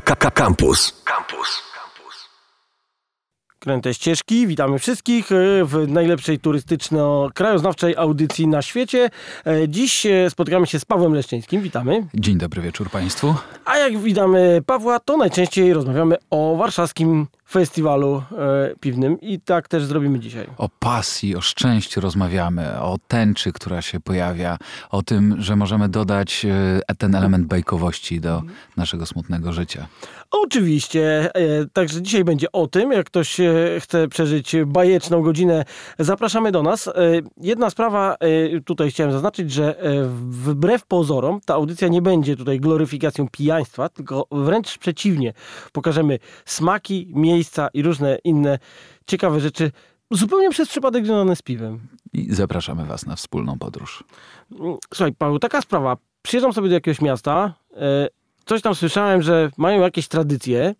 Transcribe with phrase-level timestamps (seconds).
[0.00, 0.92] Campus.
[1.04, 1.62] Campus.
[3.60, 9.10] Kręte ścieżki, witamy wszystkich e, w najlepszej turystyczno-krajoznawczej audycji na świecie.
[9.46, 12.06] E, Dziś e, spotykamy się z Pawłem Leszczyńskim, witamy.
[12.14, 13.34] Dzień dobry wieczór Państwu.
[13.64, 19.84] A jak witamy Pawła, to najczęściej rozmawiamy o warszawskim festiwalu e, piwnym i tak też
[19.84, 20.46] zrobimy dzisiaj.
[20.56, 24.58] O pasji, o szczęściu rozmawiamy, o tęczy, która się pojawia,
[24.90, 26.44] o tym, że możemy dodać
[26.88, 28.42] e, ten element bajkowości do
[28.76, 29.86] naszego smutnego życia.
[30.30, 35.64] Oczywiście, e, także dzisiaj będzie o tym, jak ktoś e, chce przeżyć bajeczną godzinę,
[35.98, 36.88] zapraszamy do nas.
[36.88, 36.92] E,
[37.36, 38.16] Jedna sprawa,
[38.64, 39.76] tutaj chciałem zaznaczyć, że
[40.28, 45.32] wbrew pozorom ta audycja nie będzie tutaj gloryfikacją pijaństwa, tylko wręcz przeciwnie.
[45.72, 48.58] Pokażemy smaki, miejsca i różne inne
[49.06, 49.70] ciekawe rzeczy,
[50.10, 51.80] zupełnie przez przypadek związane z piwem.
[52.12, 54.04] I zapraszamy Was na wspólną podróż.
[54.94, 55.96] Słuchaj, Paweł, taka sprawa.
[56.22, 57.54] Przyjeżdżam sobie do jakiegoś miasta,
[58.48, 60.74] coś tam słyszałem, że mają jakieś tradycje.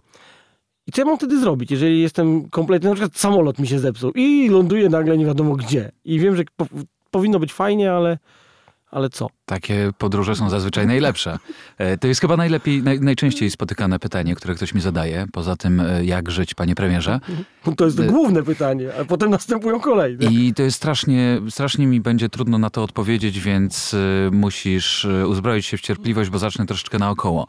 [0.86, 4.12] I co ja mam wtedy zrobić, jeżeli jestem kompletnie, na przykład samolot mi się zepsuł
[4.14, 5.92] i ląduję nagle nie wiadomo gdzie.
[6.04, 6.66] I wiem, że po,
[7.10, 8.18] powinno być fajnie, ale,
[8.90, 9.26] ale co?
[9.46, 11.38] Takie podróże są zazwyczaj najlepsze.
[11.78, 15.26] E, To jest chyba najlepiej, naj, najczęściej spotykane pytanie, które ktoś mi zadaje.
[15.32, 17.20] Poza tym, e, jak żyć, panie premierze.
[17.76, 20.26] To jest to główne pytanie, a potem następują kolejne.
[20.26, 23.96] I to jest strasznie, strasznie mi będzie trudno na to odpowiedzieć, więc
[24.32, 27.46] musisz uzbroić się w cierpliwość, bo zacznę troszeczkę naokoło.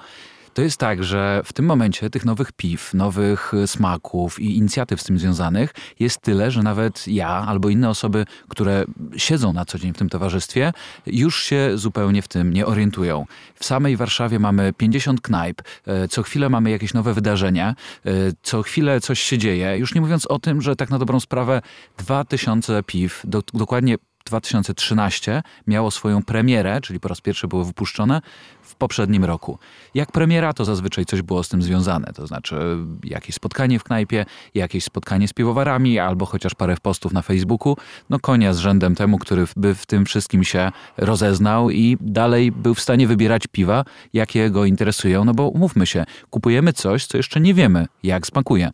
[0.59, 5.01] To jest tak, że w tym momencie tych nowych piw, nowych y, smaków i inicjatyw
[5.01, 8.85] z tym związanych jest tyle, że nawet ja albo inne osoby, które
[9.17, 10.73] siedzą na co dzień w tym towarzystwie,
[11.05, 13.25] już się zupełnie w tym nie orientują.
[13.55, 18.61] W samej Warszawie mamy 50 knajp, e, co chwilę mamy jakieś nowe wydarzenia, e, co
[18.61, 19.77] chwilę coś się dzieje.
[19.77, 21.61] Już nie mówiąc o tym, że tak na dobrą sprawę
[21.97, 28.21] 2000 piw, do, dokładnie 2013 miało swoją premierę, czyli po raz pierwszy było wypuszczone
[28.61, 29.59] w poprzednim roku.
[29.93, 34.25] Jak premiera, to zazwyczaj coś było z tym związane, to znaczy jakieś spotkanie w knajpie,
[34.55, 37.77] jakieś spotkanie z piwowarami, albo chociaż parę postów na Facebooku.
[38.09, 42.73] No konia z rzędem temu, który by w tym wszystkim się rozeznał i dalej był
[42.73, 47.41] w stanie wybierać piwa, jakie go interesują, no bo umówmy się, kupujemy coś, co jeszcze
[47.41, 48.71] nie wiemy, jak smakuje.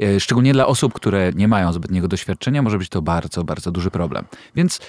[0.00, 3.90] E, Szczególnie dla osób, które nie mają zbytniego doświadczenia, może być to bardzo, bardzo duży
[3.90, 4.24] problem.
[4.56, 4.80] Więc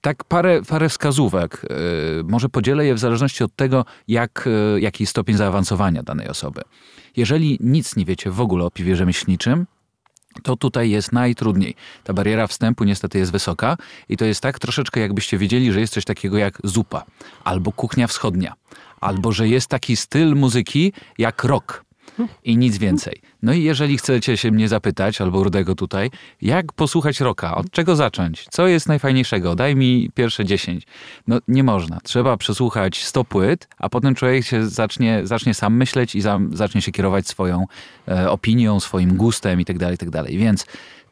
[0.00, 1.62] tak parę, parę wskazówek.
[1.70, 6.28] e, Może podzielę je w zależności od tego, jak, e, jaki jest stopień zaawansowania danej
[6.28, 6.62] osoby.
[7.16, 9.66] Jeżeli nic nie wiecie w ogóle o piwie rzemieślniczym,
[10.42, 11.74] to tutaj jest najtrudniej.
[12.04, 13.76] Ta bariera wstępu niestety jest wysoka
[14.08, 17.04] i to jest tak troszeczkę jakbyście wiedzieli, że jest coś takiego jak zupa,
[17.44, 18.54] albo kuchnia wschodnia,
[19.00, 21.85] albo że jest taki styl muzyki jak rock
[22.44, 23.20] i nic więcej.
[23.42, 26.10] No i jeżeli chcecie się mnie zapytać, albo Rudego tutaj,
[26.42, 27.54] jak posłuchać rocka?
[27.54, 28.46] Od czego zacząć?
[28.50, 29.54] Co jest najfajniejszego?
[29.54, 30.86] Daj mi pierwsze 10.
[31.26, 32.00] No nie można.
[32.00, 36.82] Trzeba przesłuchać 100 płyt, a potem człowiek się zacznie, zacznie sam myśleć i za, zacznie
[36.82, 37.64] się kierować swoją
[38.08, 40.24] e, opinią, swoim gustem itd., itd.
[40.28, 40.66] Więc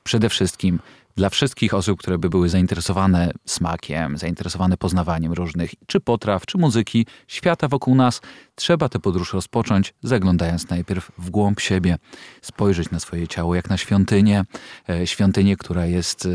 [0.05, 0.79] przede wszystkim
[1.17, 7.07] dla wszystkich osób, które by były zainteresowane smakiem, zainteresowane poznawaniem różnych czy potraw, czy muzyki,
[7.29, 8.21] świata wokół nas,
[8.55, 11.99] trzeba tę podróż rozpocząć, zaglądając najpierw w głąb siebie,
[12.43, 14.45] spojrzeć na swoje ciało jak na świątynię,
[14.89, 16.29] e, świątynię, która jest e,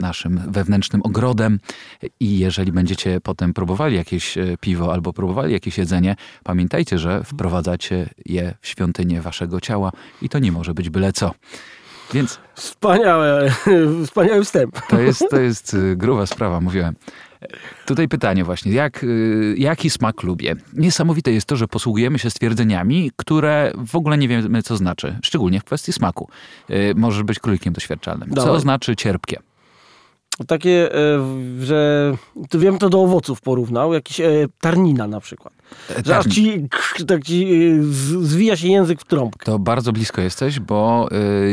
[0.00, 1.60] naszym wewnętrznym ogrodem
[2.20, 8.08] i jeżeli będziecie potem próbowali jakieś e, piwo albo próbowali jakieś jedzenie, pamiętajcie, że wprowadzacie
[8.26, 11.34] je w świątynię waszego ciała i to nie może być byle co.
[12.14, 13.52] Więc Wspaniałe,
[14.06, 14.80] wspaniały wstęp.
[14.88, 16.94] to jest, to jest y, gruba sprawa, mówiłem.
[17.86, 20.54] Tutaj pytanie właśnie, jak, y, jaki smak lubię?
[20.72, 25.60] Niesamowite jest to, że posługujemy się stwierdzeniami, które w ogóle nie wiemy, co znaczy, szczególnie
[25.60, 26.28] w kwestii smaku.
[26.70, 28.28] Y, Możesz być królikiem doświadczalnym.
[28.28, 28.60] Co Dawaj.
[28.60, 29.38] znaczy cierpkie?
[30.46, 31.18] Takie, e,
[31.60, 32.12] że
[32.54, 35.54] wiem, to do owoców porównał, jakiś e, tarnina na przykład.
[36.04, 36.68] Że aż ci,
[37.06, 37.82] tak ci e,
[38.22, 39.46] zwija się język w trąbkę.
[39.46, 41.08] To bardzo blisko jesteś, bo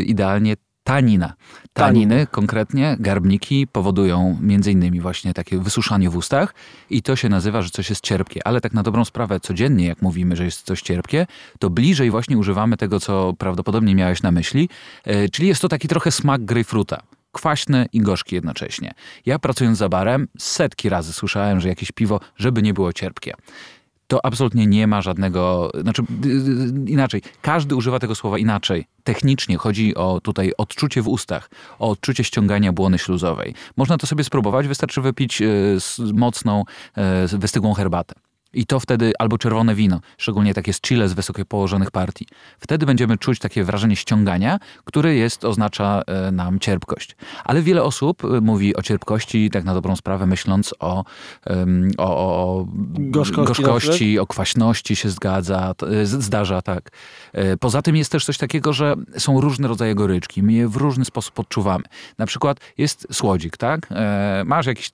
[0.06, 1.34] idealnie tanina.
[1.74, 6.54] Taniny, konkretnie garbniki, powodują między innymi właśnie takie wysuszanie w ustach
[6.90, 8.48] i to się nazywa, że coś jest cierpkie.
[8.48, 11.28] Ale tak na dobrą sprawę codziennie, jak mówimy, że jest coś cierpkie,
[11.60, 14.70] to bliżej właśnie używamy tego, co prawdopodobnie miałeś na myśli,
[15.32, 17.02] czyli jest to taki trochę smak grejpfruta.
[17.32, 18.92] Kwaśny i gorzki jednocześnie.
[19.26, 23.34] Ja pracując za barem setki razy słyszałem, że jakieś piwo, żeby nie było cierpkie
[24.10, 28.86] to absolutnie nie ma żadnego, znaczy y, y, inaczej, każdy używa tego słowa inaczej.
[29.04, 31.50] Technicznie chodzi o tutaj odczucie w ustach,
[31.80, 33.54] o odczucie ściągania błony śluzowej.
[33.78, 35.78] Można to sobie spróbować, wystarczy wypić y,
[36.14, 36.64] mocną,
[37.34, 38.16] y, wystygłą herbatę.
[38.54, 42.28] I to wtedy, albo czerwone wino, szczególnie takie z chile z wysoko położonych partii.
[42.60, 47.16] Wtedy będziemy czuć takie wrażenie ściągania, które jest, oznacza e, nam cierpkość.
[47.44, 51.04] Ale wiele osób e, mówi o cierpkości, tak na dobrą sprawę, myśląc o,
[51.98, 52.04] o,
[52.58, 52.66] o
[53.00, 55.74] Gorzkości gorzkości o kwaśności się zgadza,
[56.04, 56.90] z- zdarza, tak.
[57.34, 60.44] E, Poza tym jest też coś takiego, że są różne rodzaje goryczki.
[60.44, 61.84] My je w różny sposób odczuwamy.
[62.18, 63.88] Na przykład jest słodzik, tak?
[63.92, 64.92] E, Masz jakiś,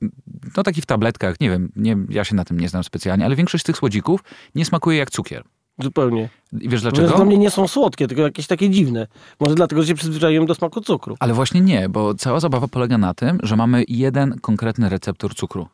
[0.57, 3.35] no taki w tabletkach, nie wiem, nie, ja się na tym nie znam specjalnie, ale
[3.45, 4.23] większość tych słodzików
[4.55, 5.43] nie smakuje jak cukier.
[5.79, 6.29] Zupełnie.
[6.61, 7.07] I wiesz Dlaczego?
[7.07, 9.07] Dla mnie nie są słodkie, tylko jakieś takie dziwne.
[9.39, 11.15] Może dlatego, że się przyzwyczaiłem do smaku cukru.
[11.19, 15.67] Ale właśnie nie, bo cała zabawa polega na tym, że mamy jeden konkretny receptor cukru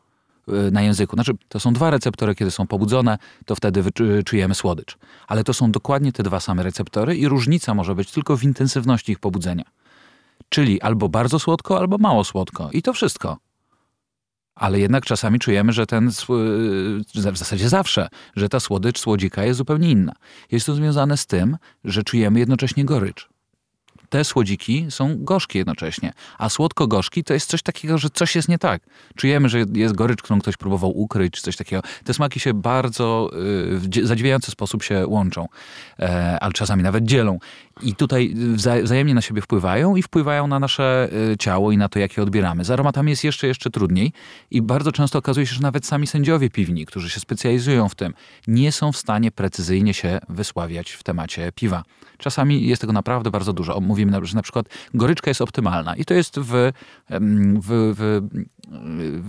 [0.48, 1.16] y, na języku.
[1.16, 3.82] Znaczy, to są dwa receptory, kiedy są pobudzone, to wtedy
[4.24, 4.98] czujemy słodycz.
[5.28, 9.12] Ale to są dokładnie te dwa same receptory i różnica może być tylko w intensywności
[9.12, 9.64] ich pobudzenia.
[10.48, 12.70] Czyli albo bardzo słodko, albo mało słodko.
[12.72, 13.36] I to wszystko.
[14.54, 16.10] Ale jednak czasami czujemy, że ten,
[17.14, 20.12] w zasadzie zawsze, że ta słodycz słodzika jest zupełnie inna.
[20.50, 23.28] Jest to związane z tym, że czujemy jednocześnie gorycz
[24.12, 26.12] te słodziki są gorzkie jednocześnie.
[26.38, 28.82] A słodko-gorzki to jest coś takiego, że coś jest nie tak.
[29.16, 31.82] Czujemy, że jest gorycz, którą ktoś próbował ukryć, czy coś takiego.
[32.04, 35.48] Te smaki się bardzo y, w zadziwiający sposób się łączą,
[35.98, 37.38] e, ale czasami nawet dzielą.
[37.82, 41.88] I tutaj wza- wzajemnie na siebie wpływają i wpływają na nasze y, ciało i na
[41.88, 42.64] to, jak je odbieramy.
[42.64, 44.12] Z aromatami jest jeszcze, jeszcze trudniej
[44.50, 48.14] i bardzo często okazuje się, że nawet sami sędziowie piwni, którzy się specjalizują w tym,
[48.46, 51.82] nie są w stanie precyzyjnie się wysławiać w temacie piwa.
[52.18, 53.80] Czasami jest tego naprawdę bardzo dużo.
[53.80, 56.72] Mówimy, że na przykład goryczka jest optymalna i to jest w,
[57.10, 58.20] w, w,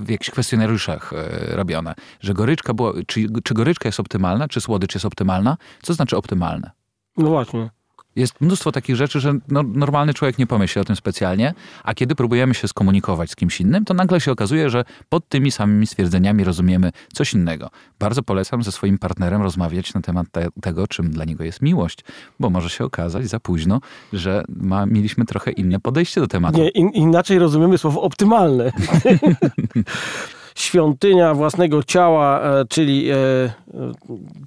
[0.03, 4.93] w jakichś kwestionariuszach e, robione, że goryczka była, czy, czy goryczka jest optymalna, czy słodycz
[4.93, 6.71] jest optymalna, co znaczy optymalne?
[7.17, 7.69] No właśnie.
[8.15, 12.15] Jest mnóstwo takich rzeczy, że no, normalny człowiek nie pomyśli o tym specjalnie, a kiedy
[12.15, 16.43] próbujemy się skomunikować z kimś innym, to nagle się okazuje, że pod tymi samymi stwierdzeniami
[16.43, 17.69] rozumiemy coś innego.
[17.99, 21.99] Bardzo polecam ze swoim partnerem rozmawiać na temat te, tego, czym dla niego jest miłość,
[22.39, 23.81] bo może się okazać za późno,
[24.13, 26.57] że ma, mieliśmy trochę inne podejście do tematu.
[26.57, 28.71] Nie, in, inaczej rozumiemy słowo optymalne.
[30.55, 33.51] Świątynia własnego ciała, e, czyli e, e,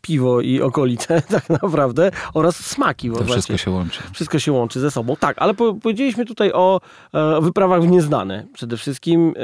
[0.03, 3.11] piwo i okolice tak naprawdę oraz smaki.
[3.11, 4.01] To wszystko się łączy.
[4.13, 5.17] Wszystko się łączy ze sobą.
[5.17, 6.81] Tak, ale po, powiedzieliśmy tutaj o
[7.15, 8.47] e, wyprawach w nieznane.
[8.53, 9.35] Przede wszystkim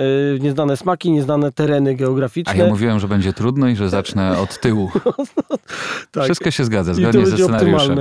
[0.41, 2.57] nieznane smaki, nieznane tereny A geograficzne.
[2.57, 4.91] ja mówiłem, że będzie trudno i że zacznę od tyłu.
[6.11, 6.25] tak.
[6.25, 7.99] Wszystko się zgadza, zgodnie ze scenariuszem.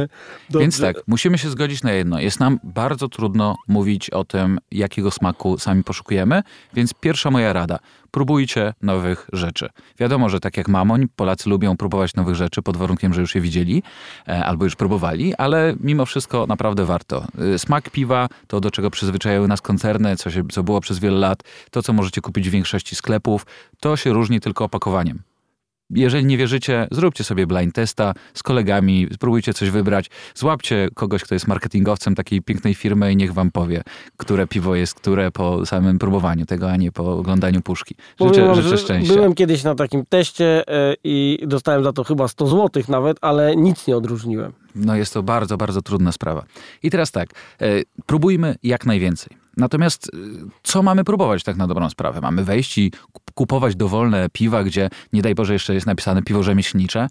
[0.49, 2.19] Więc tak, musimy się zgodzić na jedno.
[2.19, 6.43] Jest nam bardzo trudno mówić o tym, jakiego smaku sami poszukujemy,
[6.73, 7.79] więc pierwsza moja rada.
[8.11, 9.69] Próbujcie nowych rzeczy.
[9.99, 13.41] Wiadomo, że tak jak mamoń, Polacy lubią próbować nowych rzeczy pod warunkiem, że już je
[13.41, 13.83] widzieli
[14.27, 17.25] e, albo już próbowali, ale mimo wszystko naprawdę warto.
[17.55, 21.17] Y, Smak piwa, to do czego przyzwyczajały nas koncerny, co, się, co było przez wiele
[21.19, 23.45] lat, to co możecie kupić w większości sklepów,
[23.79, 25.30] to się różni tylko opakowaniem.
[25.95, 31.35] Jeżeli nie wierzycie, zróbcie sobie blind testa z kolegami, spróbujcie coś wybrać, złapcie kogoś, kto
[31.35, 33.81] jest marketingowcem takiej pięknej firmy i niech wam powie,
[34.17, 37.95] które piwo jest które po samym próbowaniu tego, a nie po oglądaniu puszki.
[38.21, 39.13] Życzę, wam, życzę szczęścia.
[39.13, 43.55] Byłem kiedyś na takim teście e, i dostałem za to chyba 100 zł nawet, ale
[43.55, 44.53] nic nie odróżniłem.
[44.75, 46.43] No jest to bardzo, bardzo trudna sprawa.
[46.83, 47.29] I teraz tak,
[47.61, 47.65] e,
[48.05, 49.40] próbujmy jak najwięcej.
[49.57, 50.17] Natomiast e,
[50.63, 52.21] co mamy próbować tak na dobrą sprawę?
[52.21, 56.43] Mamy wejść i kup- kupować dowolne piwa, gdzie nie daj Boże jeszcze jest napisane piwo
[56.43, 57.07] rzemieślnicze.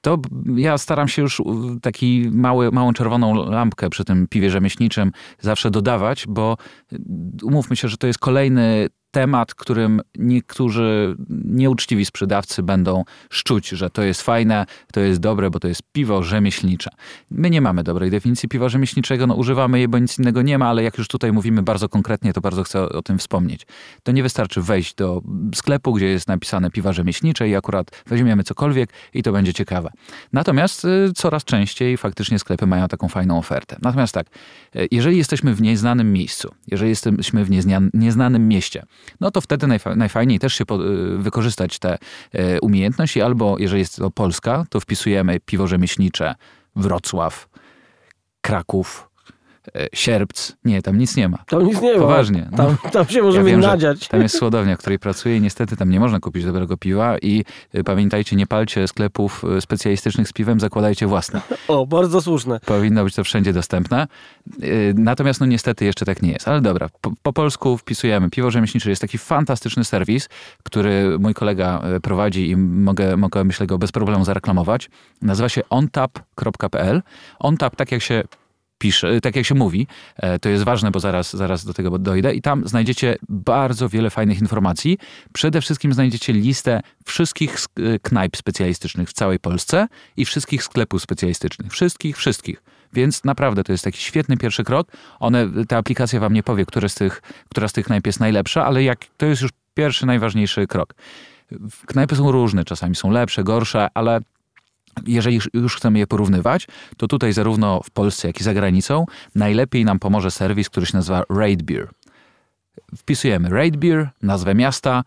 [0.00, 0.18] To
[0.56, 5.70] ja staram się już u, taki mały, małą czerwoną lampkę przy tym piwie rzemieślniczym zawsze
[5.70, 6.56] dodawać, bo
[6.92, 6.96] e,
[7.42, 14.02] umówmy się, że to jest kolejny temat, którym niektórzy nieuczciwi sprzedawcy będą szczuć, że to
[14.02, 16.90] jest fajne, to jest dobre, bo to jest piwo rzemieślnicze.
[17.30, 20.68] My nie mamy dobrej definicji piwa rzemieślniczego, no używamy je, bo nic innego nie ma,
[20.68, 23.66] ale jak już tutaj mówimy bardzo konkretnie, to bardzo chcę o tym wspomnieć.
[24.02, 25.22] To nie wystarczy wejść do
[25.54, 29.90] sklepu, gdzie jest napisane piwa rzemieślnicze i akurat weźmiemy cokolwiek i to będzie ciekawe.
[30.32, 33.76] Natomiast y, coraz częściej faktycznie sklepy mają taką fajną ofertę.
[33.82, 34.26] Natomiast tak,
[34.76, 37.50] y, jeżeli jesteśmy w nieznanym miejscu, jeżeli jesteśmy w
[37.94, 38.82] nieznanym mieście,
[39.20, 41.98] no to wtedy najfa- najfajniej też się y, wykorzystać tę
[42.34, 46.34] y, umiejętność i albo, jeżeli jest to Polska, to wpisujemy piwo rzemieślnicze
[46.76, 47.48] Wrocław,
[48.40, 49.11] Kraków,
[49.94, 50.56] Sierpc.
[50.64, 51.38] Nie, tam nic nie ma.
[51.46, 51.98] Tam nic nie ma.
[52.00, 52.48] Poważnie.
[52.50, 52.56] No.
[52.56, 54.08] Tam, tam się możemy wiem, że nadziać.
[54.08, 57.44] Tam jest słodownia, w której pracuję i niestety tam nie można kupić dobrego piwa i
[57.74, 61.40] y, pamiętajcie, nie palcie sklepów y, specjalistycznych z piwem, zakładajcie własne.
[61.68, 62.60] O, bardzo słuszne.
[62.60, 64.06] Powinno być to wszędzie dostępne.
[64.94, 66.48] Natomiast no niestety jeszcze tak nie jest.
[66.48, 68.30] Ale dobra, po, po polsku wpisujemy.
[68.30, 70.28] Piwo rzemieślnicze jest taki fantastyczny serwis,
[70.62, 74.90] który mój kolega prowadzi i mogę, mogę myślę go bez problemu zareklamować.
[75.22, 77.02] Nazywa się ontap.pl.
[77.38, 78.22] Ontap, tak jak się
[78.82, 79.86] pisze, tak jak się mówi.
[80.16, 82.34] E, to jest ważne, bo zaraz, zaraz do tego dojdę.
[82.34, 84.98] I tam znajdziecie bardzo wiele fajnych informacji.
[85.32, 91.72] Przede wszystkim znajdziecie listę wszystkich e, knajp specjalistycznych w całej Polsce i wszystkich sklepów specjalistycznych.
[91.72, 92.62] Wszystkich, wszystkich.
[92.92, 94.88] Więc naprawdę to jest taki świetny pierwszy krok.
[95.20, 98.66] One, ta aplikacja wam nie powie, które z tych, która z tych knajp jest najlepsza,
[98.66, 100.94] ale jak, to jest już pierwszy, najważniejszy krok.
[101.86, 104.20] Knajpy są różne, czasami są lepsze, gorsze, ale
[105.06, 109.84] jeżeli już chcemy je porównywać, to tutaj zarówno w Polsce, jak i za granicą najlepiej
[109.84, 111.88] nam pomoże serwis, który się nazywa Raid Beer.
[112.96, 115.04] Wpisujemy Raid Beer, nazwę miasta,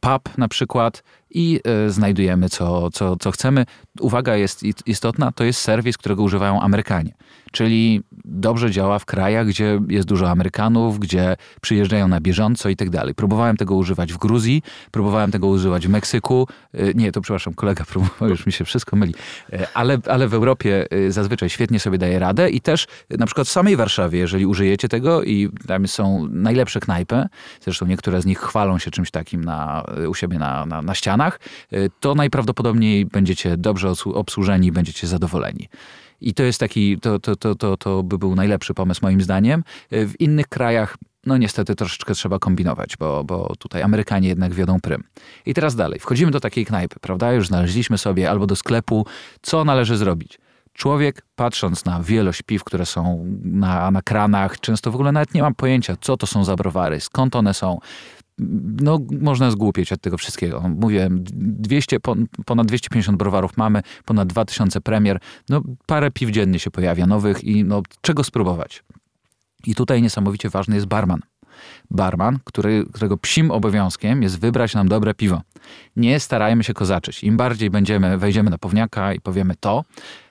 [0.00, 3.66] pub na przykład i e, znajdujemy co, co, co chcemy.
[4.00, 7.14] Uwaga jest istotna, to jest serwis, którego używają Amerykanie.
[7.52, 12.90] Czyli dobrze działa w krajach, gdzie jest dużo Amerykanów, gdzie przyjeżdżają na bieżąco i tak
[12.90, 13.14] dalej.
[13.14, 16.48] Próbowałem tego używać w Gruzji, próbowałem tego używać w Meksyku.
[16.74, 19.14] E, nie, to przepraszam, kolega próbował, już mi się wszystko myli.
[19.52, 23.50] E, ale, ale w Europie zazwyczaj świetnie sobie daje radę i też na przykład w
[23.50, 27.26] samej Warszawie, jeżeli użyjecie tego i tam są najlepsze knajpy,
[27.60, 31.40] zresztą niektóre z nich chwalą się czymś takim na, u siebie na, na, na ścianach,
[31.72, 35.68] Y, to najprawdopodobniej będziecie dobrze obsłużeni będziecie zadowoleni.
[36.20, 39.64] I to jest taki, to, to, to, to, to by był najlepszy pomysł moim zdaniem.
[39.92, 44.80] Y, w innych krajach no niestety troszeczkę trzeba kombinować, bo, bo tutaj Amerykanie jednak wiodą
[44.80, 45.04] prym.
[45.46, 47.32] I teraz dalej, wchodzimy do takiej knajpy, prawda?
[47.32, 49.06] Już znaleźliśmy sobie albo do sklepu,
[49.42, 50.38] co należy zrobić.
[50.72, 55.42] Człowiek, patrząc na wielość piw, które są na, na kranach, często w ogóle nawet nie
[55.42, 57.78] mam pojęcia, co to są za browary, skąd one są,
[58.80, 60.60] no, można zgłupieć od tego wszystkiego.
[60.68, 61.96] Mówiłem, 200,
[62.46, 67.64] ponad 250 browarów mamy, ponad 2000 premier, no parę piw dziennie się pojawia nowych i
[67.64, 68.84] no, czego spróbować?
[69.66, 71.20] I tutaj niesamowicie ważny jest barman
[71.90, 75.42] barman, który, którego psim obowiązkiem jest wybrać nam dobre piwo.
[75.96, 77.24] Nie starajmy się kozaczyć.
[77.24, 79.84] Im bardziej będziemy, wejdziemy na pewniaka i powiemy to,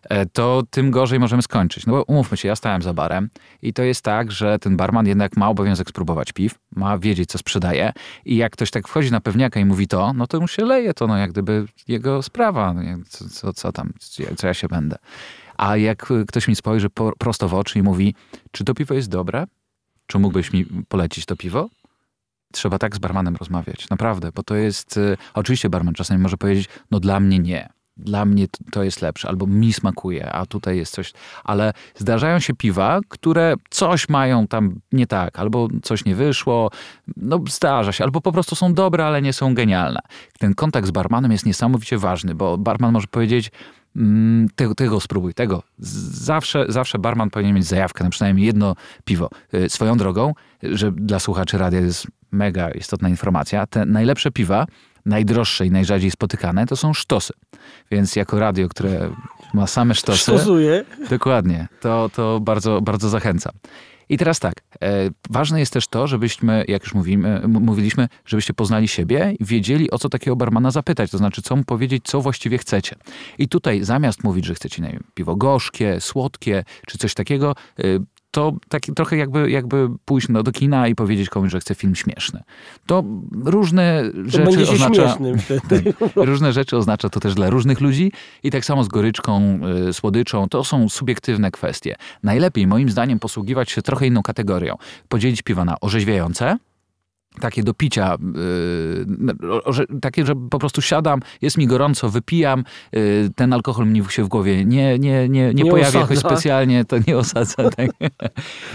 [0.04, 1.86] e, to tym gorzej możemy skończyć.
[1.86, 3.30] No bo umówmy się, ja stałem za barem
[3.62, 7.38] i to jest tak, że ten barman jednak ma obowiązek spróbować piw, ma wiedzieć, co
[7.38, 7.94] sprzedaje
[8.26, 10.94] i jak ktoś tak wchodzi na pewniaka i mówi to, no to mu się leje
[10.94, 13.94] to, no jak gdyby jego sprawa, no co, co, co tam,
[14.38, 14.98] co ja się będę.
[15.58, 18.16] A jak ktoś mi spojrzy prosto w oczy i mówi,
[18.52, 19.46] czy to piwo jest dobre?
[20.10, 21.70] Czy mógłbyś mi polecić to piwo?
[22.54, 26.70] Trzeba tak z barmanem rozmawiać, naprawdę, bo to jest, y, oczywiście barman czasami może powiedzieć,
[26.92, 30.94] no dla mnie nie, dla mnie to jest lepsze, albo mi smakuje, a tutaj jest
[30.94, 31.14] coś,
[31.44, 36.72] ale zdarzają się piwa, które coś mają tam nie tak, albo coś nie wyszło,
[37.18, 40.00] no zdarza się, albo po prostu są dobre, ale nie są genialne.
[40.40, 43.52] Ten kontakt z barmanem jest niesamowicie ważny, bo barman może powiedzieć,
[44.56, 45.64] tego, tego spróbuj, tego.
[45.78, 49.30] Zawsze, zawsze barman powinien mieć zajawkę na przynajmniej jedno piwo.
[49.54, 54.66] Y, swoją drogą, że dla słuchaczy radia jest mega istotna informacja, te najlepsze piwa,
[55.06, 57.34] najdroższe i najrzadziej spotykane, to są sztosy.
[57.92, 59.10] Więc jako radio, które
[59.54, 60.20] ma same sztosy...
[60.20, 60.86] Sztosuje.
[61.10, 61.68] Dokładnie.
[61.82, 63.54] To, to bardzo, bardzo zachęcam.
[64.10, 68.88] I teraz tak, e, ważne jest też to, żebyśmy, jak już mówimy, mówiliśmy, żebyście poznali
[68.88, 72.58] siebie i wiedzieli, o co takiego barmana zapytać, to znaczy, co mu powiedzieć, co właściwie
[72.58, 72.96] chcecie.
[73.38, 77.84] I tutaj zamiast mówić, że chcecie nie wiem, piwo gorzkie, słodkie, czy coś takiego, e,
[78.32, 81.96] to tak, trochę jakby, jakby pójść do, do kina i powiedzieć komuś, że chce film
[81.96, 82.44] śmieszny.
[82.86, 83.04] To
[83.46, 85.18] różne to rzeczy oznacza.
[86.16, 88.12] różne rzeczy oznacza to też dla różnych ludzi
[88.44, 89.60] i tak samo z goryczką,
[89.90, 90.50] y, słodyczą.
[90.50, 91.96] To są subiektywne kwestie.
[92.24, 94.76] Najlepiej moim zdaniem posługiwać się trochę inną kategorią.
[95.10, 96.58] Podzielić piwa na orzeźwiające,
[97.40, 98.18] takie do picia,
[99.86, 104.24] yy, takie, że po prostu siadam, jest mi gorąco, wypijam, yy, ten alkohol mi się
[104.24, 107.50] w głowie nie, nie, nie, nie, pojawia jakoś specjalnie, to nie osadza.
[107.78, 107.90] Tak?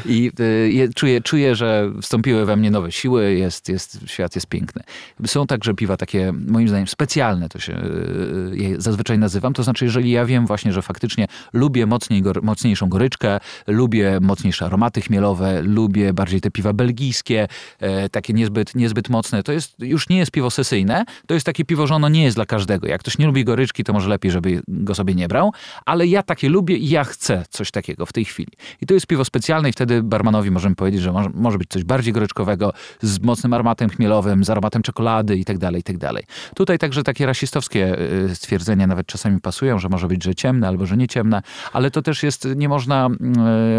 [0.06, 4.82] I yy, czuję, czuję, że wstąpiły we mnie nowe siły, jest, jest, świat jest piękny.
[5.26, 9.84] Są także piwa takie, moim zdaniem, specjalne, to się y, je zazwyczaj nazywam, to znaczy,
[9.84, 16.12] jeżeli ja wiem właśnie, że faktycznie lubię mocniej, mocniejszą goryczkę, lubię mocniejsze aromaty chmielowe, lubię
[16.12, 17.48] bardziej te piwa belgijskie,
[17.80, 19.42] e, takie niezbyt niezbyt, niezbyt mocne.
[19.42, 22.36] To jest, już nie jest piwo sesyjne, to jest takie piwo, że ono nie jest
[22.36, 22.86] dla każdego.
[22.86, 25.52] Jak ktoś nie lubi goryczki, to może lepiej, żeby go sobie nie brał,
[25.86, 28.52] ale ja takie lubię i ja chcę coś takiego w tej chwili.
[28.80, 31.84] I to jest piwo specjalne i wtedy barmanowi możemy powiedzieć, że może, może być coś
[31.84, 36.24] bardziej goryczkowego, z mocnym aromatem chmielowym, z aromatem czekolady i tak dalej, tak dalej.
[36.56, 37.98] Tutaj także takie rasistowskie
[38.30, 41.42] y, stwierdzenia nawet czasami pasują, że może być, że ciemne albo, że nie ciemne,
[41.72, 43.08] ale to też jest, nie można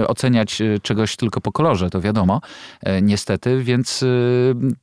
[0.01, 2.41] y, oceniać y, czegoś tylko po kolorze, to wiadomo,
[3.01, 4.05] niestety, więc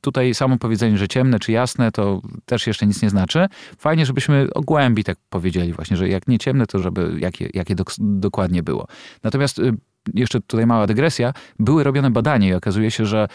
[0.01, 3.47] tutaj samo powiedzenie, że ciemne czy jasne, to też jeszcze nic nie znaczy.
[3.77, 7.75] Fajnie, żebyśmy o głębi tak powiedzieli właśnie, że jak nie ciemne, to żeby jakie, jakie
[7.75, 8.87] dok dokładnie było.
[9.23, 9.73] Natomiast y,
[10.13, 13.27] jeszcze tutaj mała dygresja, były robione badania i okazuje się, że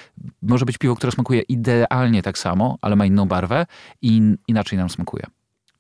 [0.43, 3.67] może być piwo, które smakuje idealnie tak samo, ale ma inną barwę
[4.03, 5.25] i inaczej nam smakuje.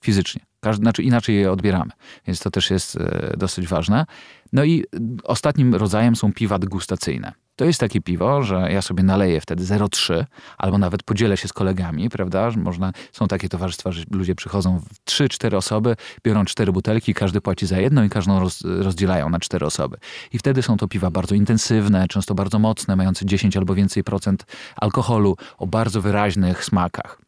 [0.05, 0.43] fizycznie.
[0.61, 1.91] Każdy, znaczy inaczej je odbieramy,
[2.27, 4.07] więc to też jest e, dosyć ważne.
[4.53, 4.85] No i
[5.25, 7.33] ostatnim rodzajem są piwa degustacyjne.
[7.59, 10.25] To jest takie piwo, że ja sobie naleję wtedy 0,3
[10.59, 12.51] albo nawet podzielę się z kolegami, prawda?
[12.57, 17.67] Można, są takie towarzystwa, że ludzie przychodzą w 3-4 osoby, biorą cztery butelki, każdy płaci
[17.67, 19.97] za jedną i każdą roz, rozdzielają na cztery osoby.
[20.33, 24.47] I wtedy są to piwa bardzo intensywne, często bardzo mocne, mające 10 albo więcej procent
[24.77, 27.28] alkoholu, o bardzo wyraźnych smakach.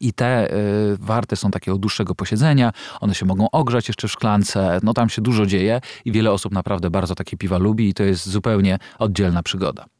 [0.00, 4.78] I te y, warte są takiego dłuższego posiedzenia, one się mogą ogrzać jeszcze w szklance,
[4.82, 8.02] no tam się dużo dzieje i wiele osób naprawdę bardzo takie piwa lubi i to
[8.02, 9.95] jest zupełnie oddzielna przygoda.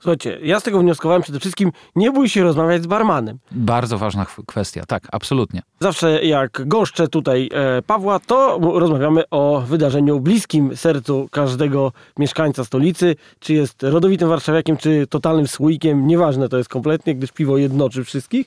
[0.00, 3.38] Słuchajcie, ja z tego wnioskowałem przede wszystkim, nie bój się rozmawiać z barmanem.
[3.52, 5.62] Bardzo ważna kwestia, tak, absolutnie.
[5.80, 13.16] Zawsze jak goszczę tutaj e, Pawła, to rozmawiamy o wydarzeniu bliskim sercu każdego mieszkańca stolicy,
[13.38, 18.46] czy jest rodowitym warszawiakiem, czy totalnym słoikiem, nieważne to jest kompletnie, gdyż piwo jednoczy wszystkich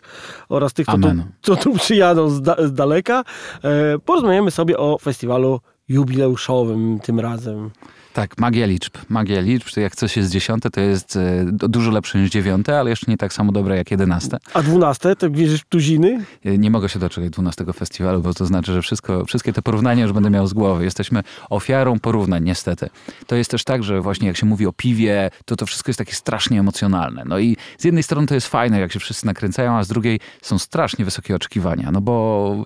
[0.50, 1.08] oraz tych, co tu,
[1.42, 3.24] co tu, przyjadą z, da, z daleka.
[3.64, 7.70] E, porozmawiamy sobie o festiwalu jubileuszowym tym razem.
[8.14, 8.94] Tak, magia liczb.
[9.10, 12.90] Magia liczb, to jak coś jest dziesiąte, to jest e, dużo lepsze niż dziewiąte, ale
[12.90, 14.38] jeszcze nie tak samo dobre jak jedenaste.
[14.54, 16.26] A dwunaste, to wierzysz w tuziny?
[16.46, 20.04] E, nie mogę się doczekać dwunastego festiwalu, bo to znaczy, że wszystko, wszystkie te porównania
[20.04, 20.84] już będę miał z głowy.
[20.84, 22.90] Jesteśmy ofiarą porównań, niestety.
[23.28, 25.98] To jest też tak, że właśnie jak się mówi o piwie, to to wszystko jest
[25.98, 27.24] takie strasznie emocjonalne.
[27.26, 30.20] No i z jednej strony to jest fajne, jak się wszyscy nakręcają, a z drugiej
[30.42, 32.66] są strasznie wysokie oczekiwania, no bo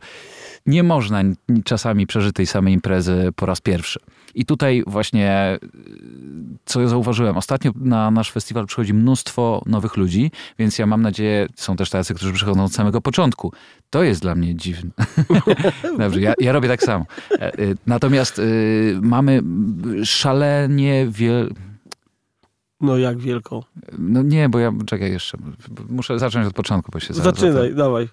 [0.65, 1.21] nie można
[1.63, 3.99] czasami przeżyć tej samej imprezy po raz pierwszy.
[4.37, 5.59] I tutaj właśnie,
[6.65, 11.47] co ja zauważyłem, ostatnio na nasz festiwal przychodzi mnóstwo nowych ludzi, więc ja mam nadzieję,
[11.55, 13.53] są też tacy, którzy przychodzą od samego początku.
[13.89, 14.91] To jest dla mnie dziwne.
[15.99, 17.05] Dobrze, ja, ja, robię tak samo.
[17.31, 17.53] E, e,
[17.87, 19.41] natomiast y, mamy
[20.03, 21.53] szalenie wiel...
[22.81, 23.63] No jak wielką?
[23.97, 25.37] No nie, bo ja, czekaj jeszcze,
[25.89, 28.07] muszę zacząć od początku, bo się Zaczynaj, dawaj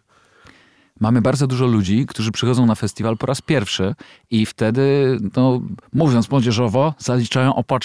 [1.00, 3.94] mamy bardzo dużo ludzi, którzy przychodzą na festiwal po raz pierwszy
[4.30, 5.60] i wtedy, no,
[5.92, 7.84] mówiąc młodzieżowo, zaliczają opłat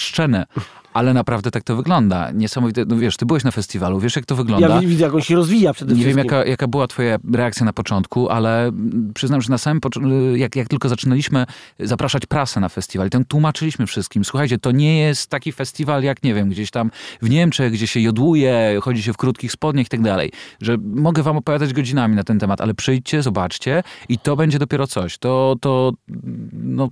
[0.92, 2.30] ale naprawdę tak to wygląda.
[2.30, 4.68] Niesamowite, no wiesz, ty byłeś na festiwalu, wiesz jak to wygląda.
[4.68, 6.16] Ja widzę, jak on się rozwija przede Nie wszystkim.
[6.16, 8.72] wiem, jaka, jaka była twoja reakcja na początku, ale
[9.14, 11.46] przyznam, że na samym początku, jak, jak tylko zaczynaliśmy
[11.80, 16.34] zapraszać prasę na festiwal, to tłumaczyliśmy wszystkim, słuchajcie, to nie jest taki festiwal jak, nie
[16.34, 16.90] wiem, gdzieś tam
[17.22, 20.32] w Niemczech, gdzie się jodłuje, chodzi się w krótkich spodniach i tak dalej.
[20.60, 24.86] Że mogę wam opowiadać godzinami na ten temat, ale przyjdźcie, zobaczcie i to będzie dopiero
[24.86, 25.18] coś.
[25.18, 25.92] To, to
[26.52, 26.88] no,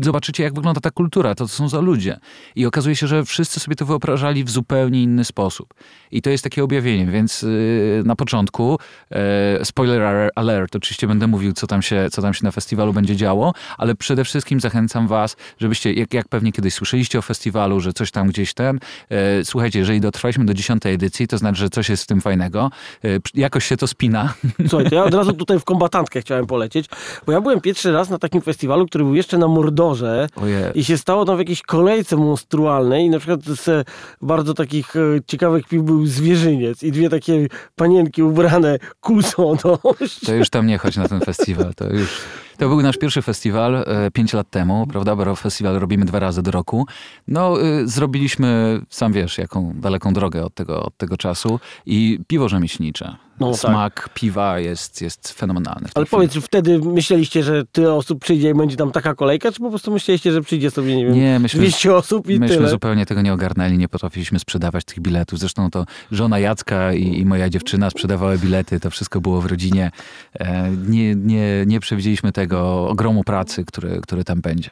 [0.00, 2.18] zobaczycie, jak wygląda ta kultura, to, to są za ludzie.
[2.56, 5.74] I okazuje się, że wszyscy sobie to wyobrażali w zupełnie inny sposób.
[6.10, 8.78] I to jest takie objawienie, więc yy, na początku,
[9.10, 9.16] yy,
[9.64, 13.52] spoiler alert, oczywiście będę mówił, co tam, się, co tam się na festiwalu będzie działo,
[13.78, 18.10] ale przede wszystkim zachęcam was, żebyście, jak, jak pewnie kiedyś słyszeliście o festiwalu, że coś
[18.10, 18.78] tam gdzieś ten,
[19.10, 22.70] yy, słuchajcie, jeżeli dotrwaliśmy do dziesiątej edycji, to znaczy, że coś jest w tym fajnego.
[23.02, 24.34] Yy, jakoś się to spina.
[24.68, 26.86] Słuchaj, to ja od razu tutaj w kombatantkę chciałem polecieć,
[27.26, 30.28] bo ja byłem pierwszy raz na takim festiwalu, który był jeszcze na Mordorze
[30.74, 33.88] i się stało tam w jakiejś kolejce monstrualnej i na przykład z
[34.22, 39.56] bardzo takich e, ciekawych piw był zwierzyniec i dwie takie panienki ubrane kusą.
[39.64, 39.78] No.
[40.26, 42.20] To już tam nie chodź na ten festiwal, to już...
[42.58, 45.16] To był nasz pierwszy festiwal e, pięć lat temu, prawda?
[45.16, 46.86] Bo festiwal robimy dwa razy do roku.
[47.28, 52.48] No, y, zrobiliśmy, sam wiesz, jaką daleką drogę od tego, od tego czasu i piwo
[52.48, 53.16] rzemieślnicze.
[53.40, 53.60] No, tak.
[53.60, 54.14] Smak tak.
[54.14, 55.88] piwa jest, jest fenomenalny.
[55.94, 56.10] Ale chwili.
[56.10, 59.92] powiedz, wtedy myśleliście, że tyle osób przyjdzie i będzie tam taka kolejka, czy po prostu
[59.92, 62.68] myśleliście, że przyjdzie sobie, nie wiem, nie, myśmy, 200 osób i myśmy tyle?
[62.68, 65.38] zupełnie tego nie ogarnęli, nie potrafiliśmy sprzedawać tych biletów.
[65.38, 69.90] Zresztą to żona Jacka i, i moja dziewczyna sprzedawały bilety, to wszystko było w rodzinie.
[70.40, 74.70] E, nie, nie, nie przewidzieliśmy tego ogromu pracy, który, który tam będzie.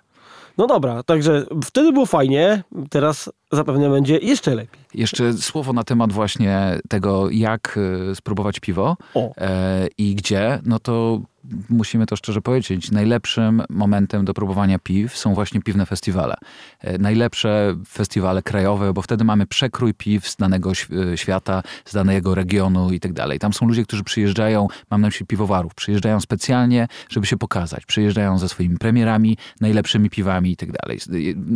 [0.58, 4.80] No dobra, także wtedy było fajnie, teraz zapewne będzie jeszcze lepiej.
[4.94, 7.78] Jeszcze słowo na temat właśnie tego, jak
[8.10, 10.60] e, spróbować piwo e, i gdzie.
[10.64, 11.20] No to
[11.68, 16.36] musimy to szczerze powiedzieć, najlepszym momentem do próbowania piw są właśnie piwne festiwale.
[16.80, 20.72] E, najlepsze festiwale krajowe, bo wtedy mamy przekrój piw z danego
[21.12, 23.38] e, świata, z danego regionu i tak dalej.
[23.38, 27.86] Tam są ludzie, którzy przyjeżdżają, mam na myśli piwowarów, przyjeżdżają specjalnie, żeby się pokazać.
[27.86, 30.98] Przyjeżdżają ze swoimi premierami, najlepszymi piwami i tak dalej.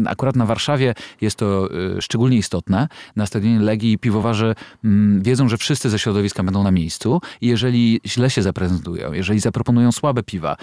[0.07, 1.69] Akurat na Warszawie jest to
[2.01, 2.89] szczególnie istotne.
[3.25, 8.01] Na stadionie Legii piwowarze mm, wiedzą, że wszyscy ze środowiska będą na miejscu i jeżeli
[8.07, 10.57] źle się zaprezentują, jeżeli zaproponują proponują słabe piwa,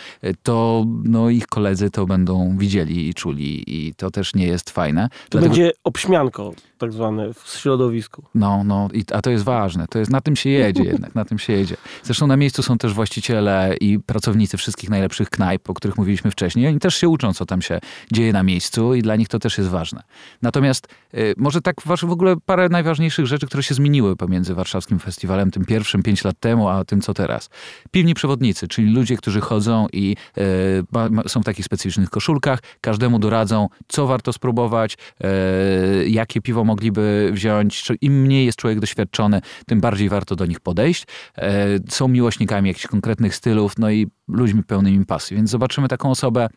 [0.44, 5.10] to no, ich koledzy to będą widzieli i czuli i to też nie jest fajne.
[5.10, 5.54] To Dlatego...
[5.54, 6.54] będzie obśmianko.
[6.82, 8.24] Tak zwane w środowisku.
[8.36, 9.88] No, no, i, a to jest ważne.
[9.88, 11.78] To jest, na tym się jedzie jednak, na tym się jedzie.
[12.04, 16.68] Zresztą na miejscu są też właściciele i pracownicy wszystkich najlepszych knajp, o których mówiliśmy wcześniej.
[16.68, 17.80] Oni też się uczą, co tam się
[18.12, 20.04] dzieje na miejscu i dla nich to też jest ważne.
[20.42, 25.52] Natomiast y, może tak w ogóle parę najważniejszych rzeczy, które się zmieniły pomiędzy warszawskim festiwalem,
[25.52, 27.50] tym pierwszym pięć lat temu, a tym, co teraz.
[27.92, 33.68] Piwni przewodnicy, czyli ludzie, którzy chodzą i y, są w takich specyficznych koszulkach, każdemu doradzą,
[33.88, 34.98] co warto spróbować,
[36.04, 37.88] y, jakie piwo mogliby wziąć.
[38.02, 41.08] Im mniej jest człowiek doświadczony, tym bardziej warto do nich podejść.
[41.38, 45.38] E, są miłośnikami jakichś konkretnych stylów, no i ludźmi pełnymi pasji.
[45.38, 46.48] Więc zobaczymy taką osobę,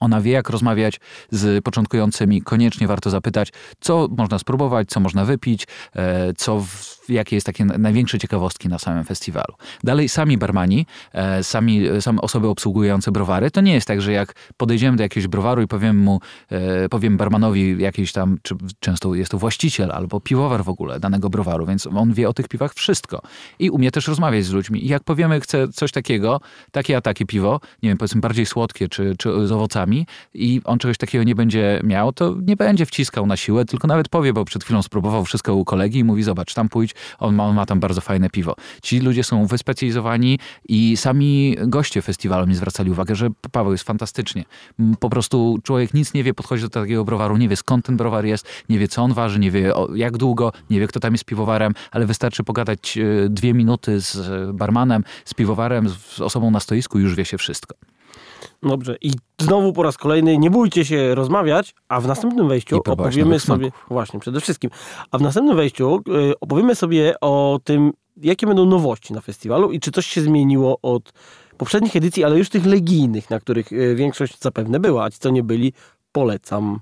[0.00, 2.42] ona wie, jak rozmawiać z początkującymi.
[2.42, 6.64] Koniecznie warto zapytać, co można spróbować, co można wypić, e, co
[7.08, 9.54] jakie jest takie największe ciekawostki na samym festiwalu.
[9.84, 13.50] Dalej sami barmani, e, sami, same osoby obsługujące browary.
[13.50, 17.16] To nie jest tak, że jak podejdziemy do jakiegoś browaru i powiem mu, e, powiem
[17.16, 21.86] barmanowi jakiś tam, czy często jest to właściciel albo piwowar w ogóle danego browaru, więc
[21.86, 23.22] on wie o tych piwach wszystko.
[23.58, 24.84] I umie też rozmawiać z ludźmi.
[24.84, 26.40] I jak powiemy, chcę coś takiego,
[26.72, 29.85] takie a takie piwo, nie wiem, powiedzmy bardziej słodkie, czy, czy z owocami,
[30.34, 34.08] i on czegoś takiego nie będzie miał, to nie będzie wciskał na siłę, tylko nawet
[34.08, 37.44] powie, bo przed chwilą spróbował wszystko u kolegi i mówi, zobacz, tam pójdź, on ma,
[37.44, 38.56] on ma tam bardzo fajne piwo.
[38.82, 44.44] Ci ludzie są wyspecjalizowani i sami goście festiwalu mi zwracali uwagę, że Paweł jest fantastycznie.
[45.00, 48.24] Po prostu człowiek nic nie wie, podchodzi do takiego browaru, nie wie skąd ten browar
[48.24, 51.24] jest, nie wie co on waży, nie wie jak długo, nie wie kto tam jest
[51.24, 54.16] piwowarem, ale wystarczy pogadać e, dwie minuty z
[54.56, 57.95] barmanem, z piwowarem, z osobą na stoisku, już wie się wszystko.
[58.62, 58.96] Dobrze.
[59.00, 63.70] I znowu po raz kolejny nie bójcie się rozmawiać, a w następnym wejściu opowiemy sobie...
[63.90, 64.70] Właśnie, przede wszystkim.
[65.10, 69.80] A w następnym wejściu y, opowiemy sobie o tym, jakie będą nowości na festiwalu i
[69.80, 71.12] czy coś się zmieniło od
[71.56, 75.30] poprzednich edycji, ale już tych legijnych, na których y, większość zapewne była, a ci co
[75.30, 75.72] nie byli,
[76.12, 76.80] polecam.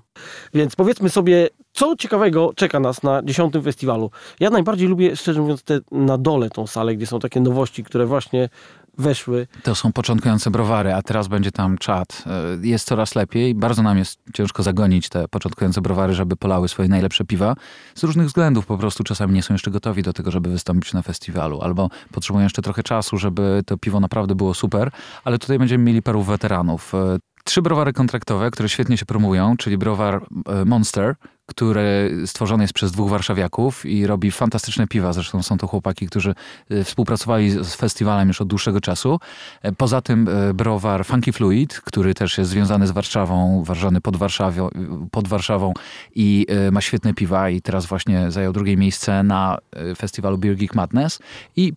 [0.53, 4.11] Więc powiedzmy sobie, co ciekawego czeka nas na dziesiątym festiwalu.
[4.39, 8.05] Ja najbardziej lubię, szczerze mówiąc, te na dole tą salę, gdzie są takie nowości, które
[8.05, 8.49] właśnie
[8.97, 9.47] weszły.
[9.63, 12.23] To są początkujące browary, a teraz będzie tam czat.
[12.27, 13.55] E, jest coraz lepiej.
[13.55, 17.55] Bardzo nam jest ciężko zagonić te początkujące browary, żeby polały swoje najlepsze piwa.
[17.95, 21.01] Z różnych względów po prostu czasami nie są jeszcze gotowi do tego, żeby wystąpić na
[21.01, 21.61] festiwalu.
[21.61, 24.91] Albo potrzebują jeszcze trochę czasu, żeby to piwo naprawdę było super.
[25.23, 26.95] Ale tutaj będziemy mieli paru weteranów.
[26.95, 32.73] E, trzy browary kontraktowe, które świetnie się promują, czyli browar e, Monster, który stworzony jest
[32.73, 35.13] przez dwóch warszawiaków i robi fantastyczne piwa.
[35.13, 36.35] Zresztą są to chłopaki, którzy
[36.69, 39.19] e, współpracowali z festiwalem już od dłuższego czasu.
[39.61, 44.15] E, poza tym browar Funky Fluid, który też jest związany z Warszawą, ważony pod,
[45.11, 45.73] pod Warszawą
[46.15, 49.57] i ma świetne piwa i teraz właśnie zajął drugie miejsce na
[49.97, 51.19] festiwalu Beer Geek Madness.
[51.55, 51.73] I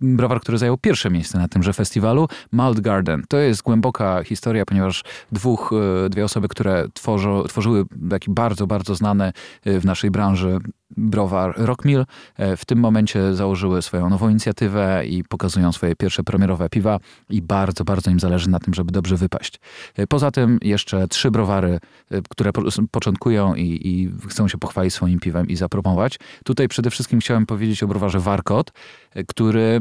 [0.00, 3.22] browar, który zajął pierwsze miejsce na tymże festiwalu, Malt Garden.
[3.28, 5.72] To jest głęboka historia, ponieważ dwóch,
[6.06, 9.32] e, dwie osoby, które tworzą, tworzyły taki bardzo, bardzo znany e,
[9.80, 10.58] w naszej branży
[10.96, 12.04] browar Rockmill.
[12.36, 16.98] E, w tym momencie założyły swoją nową inicjatywę i pokazują swoje pierwsze premierowe piwa
[17.30, 19.60] i bardzo, bardzo im zależy na tym, żeby dobrze wypaść.
[20.08, 21.78] Poza tym jeszcze trzy browary,
[22.30, 22.50] które
[22.90, 26.18] początkują i, i chcą się pochwalić swoim piwem i zaproponować.
[26.44, 28.72] Tutaj przede wszystkim chciałem powiedzieć o browarze Warkot,
[29.28, 29.80] który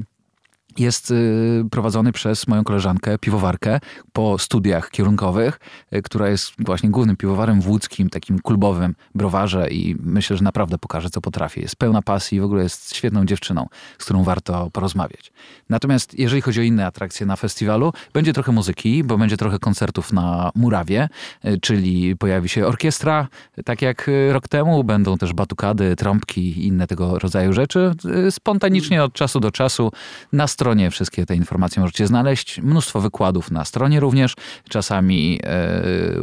[0.80, 3.80] jest y, prowadzony przez moją koleżankę, piwowarkę,
[4.14, 5.60] po studiach kierunkowych,
[5.94, 10.78] y, która jest właśnie głównym piwowarem w łódzkim, takim klubowym browarze i myślę, że naprawdę
[10.78, 11.62] pokaże, co potrafi.
[11.62, 13.68] Jest pełna pasji i w ogóle jest świetną dziewczyną,
[14.00, 15.32] z którą warto porozmawiać.
[15.70, 20.14] Natomiast jeżeli chodzi o inne atrakcje na festiwalu, będzie trochę muzyki, bo będzie trochę koncertów
[20.14, 21.10] na Murawie,
[21.46, 23.28] y, czyli pojawi się orkiestra,
[23.66, 27.92] tak jak rok temu, będą też batukady, trąbki i inne tego rodzaju rzeczy.
[28.30, 29.92] Spontanicznie od czasu do czasu
[30.34, 32.62] na stronie wszystkie te informacje możecie znaleźć.
[32.62, 34.34] Mnóstwo wykładów na stronie również.
[34.70, 35.82] Czasami e,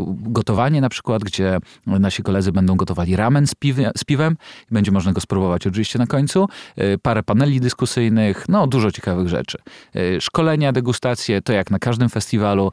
[0.08, 4.36] gotowanie na przykład, gdzie nasi koledzy będą gotowali ramen z, piwie, z piwem.
[4.70, 6.48] Będzie można go spróbować oczywiście na końcu.
[6.76, 9.58] E, parę paneli dyskusyjnych, no dużo ciekawych rzeczy.
[9.94, 12.70] E, szkolenia, degustacje, to jak na każdym festiwalu.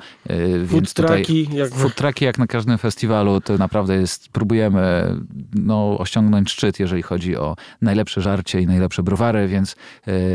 [0.67, 1.47] Food trucki.
[1.53, 1.69] Jak...
[1.69, 3.41] Food trucki jak na każdym festiwalu.
[3.41, 5.15] To naprawdę jest, próbujemy
[5.53, 9.75] no, osiągnąć szczyt, jeżeli chodzi o najlepsze żarcie i najlepsze browary, więc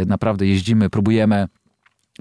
[0.07, 1.49] naprawdę jeździmy, próbujemy próbujemy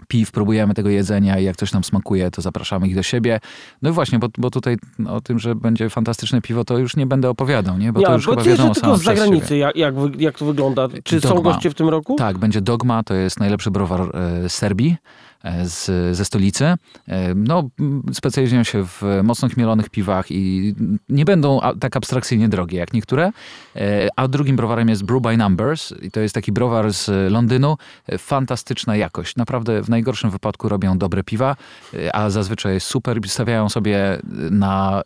[0.07, 3.39] piw, próbujemy tego jedzenia i jak coś nam smakuje, to zapraszamy ich do siebie.
[3.81, 7.05] No i właśnie, bo, bo tutaj o tym, że będzie fantastyczne piwo, to już nie
[7.05, 7.93] będę opowiadał, nie?
[7.93, 10.87] Bo ja, to już bo chyba wiadomo tylko z zagranicy, jak, jak, jak, to wygląda?
[11.03, 11.37] Czy Dogma.
[11.37, 12.15] są goście w tym roku?
[12.15, 14.95] Tak, będzie Dogma, to jest najlepszy browar e, Serbii.
[15.43, 16.65] E, z, ze stolicy.
[16.65, 16.77] E,
[17.35, 17.69] no,
[18.13, 20.75] specjalizują się w mocno chmielonych piwach i
[21.09, 23.31] nie będą tak abstrakcyjnie drogie jak niektóre.
[24.15, 27.77] A drugim browarem jest Brew by Numbers i to jest taki browar z Londynu.
[28.17, 29.35] Fantastyczna jakość.
[29.35, 31.55] Naprawdę w najgorszym wypadku robią dobre piwa,
[32.13, 33.19] a zazwyczaj jest super.
[33.27, 34.17] Stawiają sobie
[34.51, 35.01] na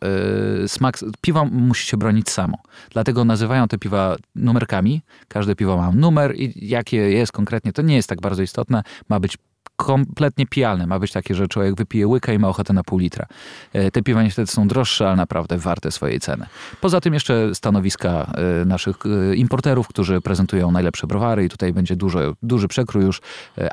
[0.67, 1.00] smak.
[1.21, 2.58] Piwo musi się bronić samo.
[2.91, 5.02] Dlatego nazywają te piwa numerkami.
[5.28, 8.84] Każde piwo ma numer i jakie jest konkretnie, to nie jest tak bardzo istotne.
[9.10, 9.38] Ma być
[9.78, 10.88] kompletnie pijalne.
[10.88, 13.26] Ma być takie, że człowiek wypije łyka i ma ochotę na pół litra.
[13.74, 16.46] E, te piwa niestety są droższe, ale naprawdę warte swojej ceny.
[16.82, 21.96] Poza tym jeszcze stanowiska e, naszych e, importerów, którzy prezentują najlepsze browary i tutaj będzie
[21.96, 23.22] dużo, duży przekrój już.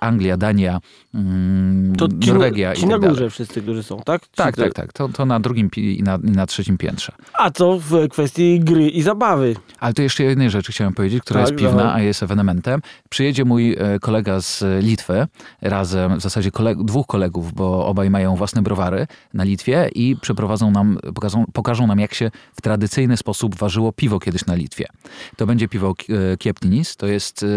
[0.01, 0.81] Anglia, Dania,
[1.15, 3.31] mm, to ci, Norwegia ci i tak na górze dalej.
[3.31, 4.27] wszyscy, którzy są, tak?
[4.27, 4.93] tak, tak, tak.
[4.93, 7.13] To, to na drugim i na, i na trzecim piętrze.
[7.33, 9.57] A co w kwestii gry i zabawy?
[9.81, 11.93] Ale to jeszcze jednej rzeczy chciałem powiedzieć, która tak, jest piwna, no.
[11.93, 12.81] a jest ewenementem.
[13.09, 15.27] Przyjedzie mój kolega z Litwy
[15.61, 20.71] razem w zasadzie koleg dwóch kolegów, bo obaj mają własne browary na Litwie i przeprowadzą
[20.71, 24.87] nam, pokażą, pokażą nam, jak się w tradycyjny sposób ważyło piwo kiedyś na Litwie.
[25.37, 25.95] To będzie piwo
[26.33, 27.49] e, Kieptinis, to jest yy,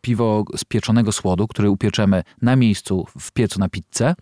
[0.00, 4.14] piwo z pieczonego słodu, który upieczemy na miejscu w piecu na pizzę.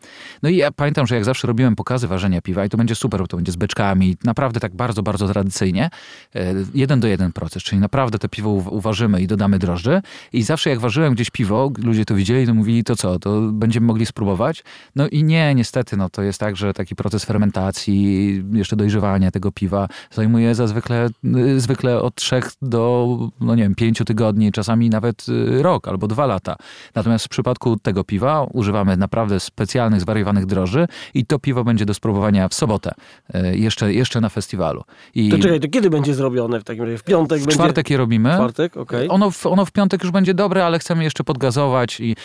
[0.43, 3.21] No i ja pamiętam, że jak zawsze robiłem pokazy ważenia piwa i to będzie super,
[3.21, 5.91] bo to będzie z beczkami, naprawdę tak bardzo, bardzo tradycyjnie.
[6.35, 10.03] E, jeden do jeden proces, czyli naprawdę to piwo uważymy i dodamy drożdży.
[10.33, 13.87] I zawsze jak ważyłem gdzieś piwo, ludzie to widzieli, to mówili, to co, to będziemy
[13.87, 14.65] mogli spróbować?
[14.97, 19.53] No i nie, niestety, no to jest tak, że taki proces fermentacji, jeszcze dojrzewania tego
[19.53, 25.27] piwa zajmuje zazwykle, y, zwykle od trzech do, no nie wiem, pięciu tygodni, czasami nawet
[25.29, 26.57] y, rok albo dwa lata.
[26.95, 31.95] Natomiast w przypadku tego piwa używamy naprawdę specjalnych, zwariowanych droży i to piwo będzie do
[31.95, 32.93] spróbowania w sobotę,
[33.35, 34.83] y, jeszcze, jeszcze na festiwalu.
[35.15, 36.99] I to czekaj, to kiedy będzie zrobione w takim razie?
[36.99, 37.55] W piątek w będzie?
[37.55, 38.35] czwartek je robimy.
[38.35, 39.07] czwartek, okej.
[39.07, 39.15] Okay.
[39.15, 42.17] Ono, w, ono w piątek już będzie dobre, ale chcemy jeszcze podgazować i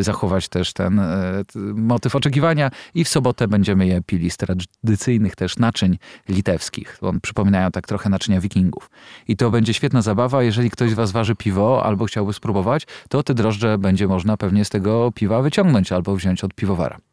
[0.00, 1.42] zachować też ten e,
[1.74, 5.98] motyw oczekiwania i w sobotę będziemy je pili z tradycyjnych też naczyń
[6.28, 6.98] litewskich.
[7.00, 8.90] On przypominają tak trochę naczynia wikingów.
[9.28, 10.42] I to będzie świetna zabawa.
[10.42, 14.64] Jeżeli ktoś z was waży piwo albo chciałby spróbować, to te drożdże będzie można pewnie
[14.64, 17.11] z tego piwa wyciągnąć albo wziąć od piwowara.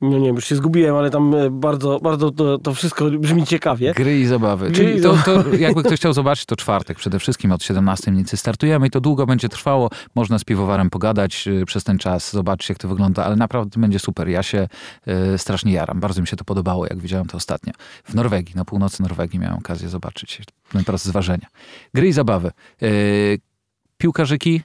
[0.00, 3.44] No nie wiem, już się zgubiłem, ale tam e, bardzo, bardzo to, to wszystko brzmi
[3.44, 3.92] ciekawie.
[3.94, 4.72] Gry i zabawy.
[4.72, 8.86] Czyli to, to, jakby ktoś chciał zobaczyć, to czwartek przede wszystkim od 17 nicy startujemy
[8.86, 9.90] i to długo będzie trwało.
[10.14, 13.98] Można z piwowarem pogadać e, przez ten czas, zobaczyć jak to wygląda, ale naprawdę będzie
[13.98, 14.28] super.
[14.28, 14.68] Ja się
[15.34, 16.00] y, strasznie jaram.
[16.00, 17.72] Bardzo mi się to podobało, jak widziałem to ostatnio.
[18.04, 21.46] W Norwegii, na północy Norwegii miałem okazję zobaczyć ten proces ważenia.
[21.94, 22.50] Gry i zabawy.
[22.82, 23.40] Y,
[23.98, 24.62] piłkarzyki,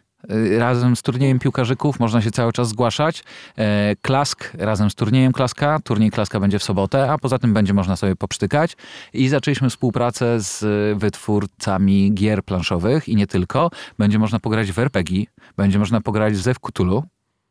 [0.57, 3.23] razem z turniejem piłkarzyków, można się cały czas zgłaszać.
[3.57, 7.73] E, Klask razem z turniejem Klaska, turniej Klaska będzie w sobotę, a poza tym będzie
[7.73, 8.77] można sobie poprztykać.
[9.13, 10.65] I zaczęliśmy współpracę z
[10.99, 13.71] wytwórcami gier planszowych i nie tylko.
[13.97, 15.25] Będzie można pograć w RPG,
[15.57, 17.03] będzie można pograć w Zew Cthulhu,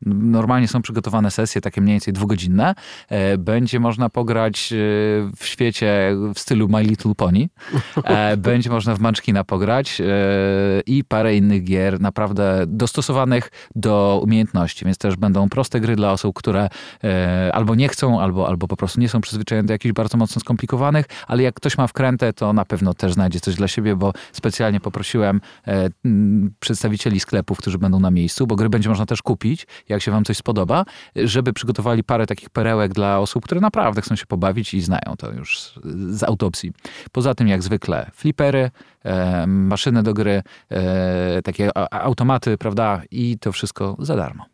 [0.05, 2.75] Normalnie są przygotowane sesje, takie mniej więcej dwugodzinne.
[3.09, 4.75] E, będzie można pograć e,
[5.37, 7.49] w świecie w stylu My Little Pony.
[8.03, 10.01] E, będzie można w Munchkina pograć
[10.85, 16.35] i parę innych gier naprawdę dostosowanych do umiejętności, więc też będą proste gry dla osób,
[16.35, 16.69] które
[17.53, 21.05] albo nie chcą, albo, albo po prostu nie są przyzwyczajone do jakichś bardzo mocno skomplikowanych,
[21.27, 24.79] ale jak ktoś ma wkrętę, to na pewno też znajdzie coś dla siebie, bo specjalnie
[24.79, 25.41] poprosiłem
[26.59, 30.25] przedstawicieli sklepów, którzy będą na miejscu, bo gry będzie można też kupić jak się wam
[30.25, 34.81] coś spodoba, żeby przygotowali parę takich perełek dla osób, które naprawdę chcą się pobawić i
[34.81, 36.73] znają to już z autopsji.
[37.11, 38.71] Poza tym, jak zwykle, flipery,
[39.03, 43.01] e, maszyny do gry, e, takie automaty, prawda?
[43.11, 44.45] I to wszystko za darmo.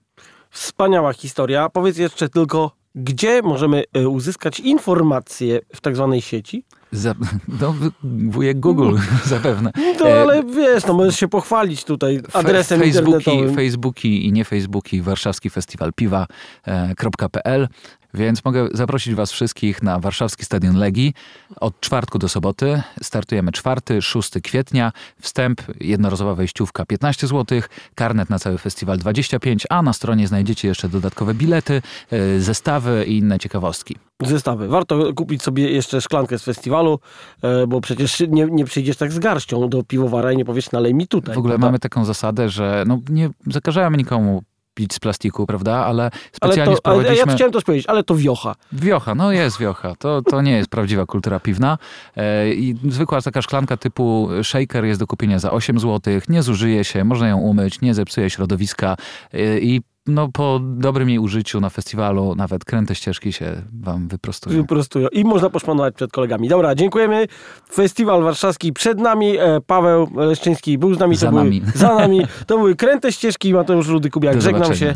[0.50, 1.70] Wspaniała historia.
[1.70, 6.66] Powiedz jeszcze tylko, gdzie możemy e, uzyskać informacje w tak zwanej sieci?
[6.92, 7.16] Za,
[7.62, 9.72] no, wujek Google zapewne.
[10.00, 13.56] No ale wiesz, no możesz się pochwalić tutaj adresem Facebooki, internetowym.
[13.56, 17.68] Facebooki i nie Facebooki, warszawski festiwal piwa.pl
[18.14, 21.14] więc mogę zaprosić Was wszystkich na warszawski Stadion Legii.
[21.60, 24.92] Od czwartku do soboty startujemy 4-6 kwietnia.
[25.20, 27.62] Wstęp, jednorazowa wejściówka 15 zł,
[27.96, 33.18] karnet na cały festiwal 25, a na stronie znajdziecie jeszcze dodatkowe bilety, e, zestawy i
[33.18, 33.96] inne ciekawostki.
[34.22, 34.68] Zestawy.
[34.68, 37.00] Warto kupić sobie jeszcze szklankę z festiwalu,
[37.42, 40.94] e, bo przecież nie, nie przyjdziesz tak z garścią do piwowara i nie powiesz nalej
[40.94, 41.36] mi tutaj.
[41.36, 41.68] W ogóle prawda?
[41.68, 45.86] mamy taką zasadę, że no nie zakażałem nikomu pić z plastiku, prawda?
[45.86, 47.24] Ale specjalnie ale to, sprowadziliśmy...
[47.24, 48.56] Ale ja chciałem to powiedzieć, ale to wiocha.
[48.72, 49.96] Wiocha, no jest wiocha.
[49.96, 51.78] To, to nie jest prawdziwa kultura piwna.
[52.16, 56.84] E, I zwykła taka szklanka typu shaker jest do kupienia za 8 zł, nie zużyje
[56.84, 58.98] się, można ją umyć, nie zepsuje środowiska
[59.34, 64.62] e, i no, po dobrym jej użyciu na festiwalu nawet kręte ścieżki się wam wyprostują.
[64.62, 65.08] Wyprostują.
[65.08, 66.48] I można poszpanować przed kolegami.
[66.50, 67.28] Dobra, dziękujemy.
[67.74, 69.38] Festiwal Warszawski przed nami.
[69.38, 71.16] E, Paweł Leszczyński był z nami.
[71.16, 71.62] Za nami.
[71.62, 72.22] Były, za nami.
[72.48, 73.54] To były kręte ścieżki.
[73.54, 74.42] Mateusz Rudy Kubiak.
[74.42, 74.96] Żegnam się.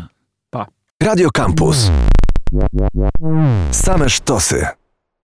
[0.50, 0.66] Pa.
[1.02, 1.90] Radio Campus.
[3.70, 4.66] Same sztosy.